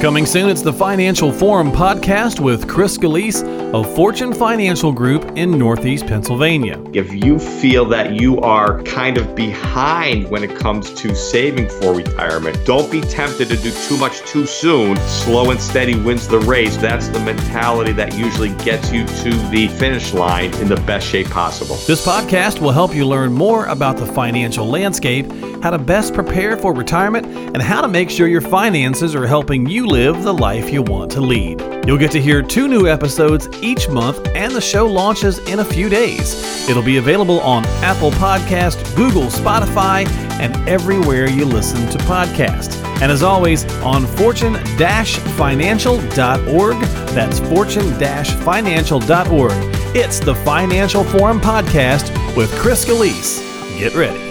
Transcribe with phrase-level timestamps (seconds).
[0.00, 3.42] Coming soon, it's the Financial Forum podcast with Chris Scalise
[3.72, 6.82] of Fortune Financial Group in Northeast Pennsylvania.
[6.92, 11.94] If you feel that you are kind of behind when it comes to saving for
[11.94, 14.96] retirement, don't be tempted to do too much too soon.
[14.96, 16.76] Slow and steady wins the race.
[16.78, 21.30] That's the mentality that usually gets you to the finish line in the best shape
[21.30, 21.76] possible.
[21.86, 25.30] This podcast will help you learn more about the financial landscape,
[25.62, 29.68] how to best prepare for retirement, and how to make sure your finances are helping
[29.68, 31.60] you live the life you want to lead.
[31.86, 35.64] You'll get to hear two new episodes each month, and the show launches in a
[35.64, 36.68] few days.
[36.68, 40.06] It'll be available on Apple Podcast, Google, Spotify,
[40.40, 42.76] and everywhere you listen to podcasts.
[43.00, 46.80] And as always, on fortune-financial.org.
[47.10, 49.52] That's fortune-financial.org.
[49.92, 53.40] It's the Financial Forum Podcast with Chris Scalise.
[53.78, 54.29] Get ready.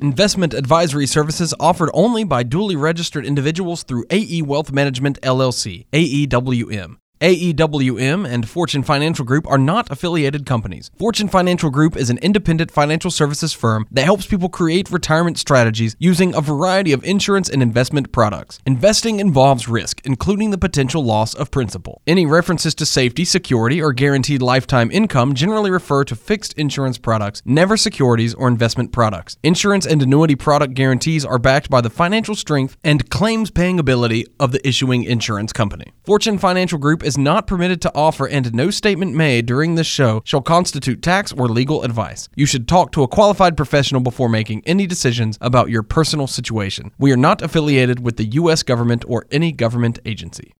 [0.00, 6.98] Investment advisory services offered only by duly registered individuals through AE Wealth Management LLC, AEWM.
[7.20, 10.90] AEWM and Fortune Financial Group are not affiliated companies.
[10.96, 15.96] Fortune Financial Group is an independent financial services firm that helps people create retirement strategies
[15.98, 18.60] using a variety of insurance and investment products.
[18.66, 22.02] Investing involves risk, including the potential loss of principal.
[22.06, 27.42] Any references to safety, security, or guaranteed lifetime income generally refer to fixed insurance products,
[27.44, 29.36] never securities or investment products.
[29.42, 34.24] Insurance and annuity product guarantees are backed by the financial strength and claims paying ability
[34.38, 35.92] of the issuing insurance company.
[36.04, 40.20] Fortune Financial Group is not permitted to offer, and no statement made during this show
[40.24, 42.28] shall constitute tax or legal advice.
[42.36, 46.92] You should talk to a qualified professional before making any decisions about your personal situation.
[46.98, 48.62] We are not affiliated with the U.S.
[48.62, 50.54] government or any government agency.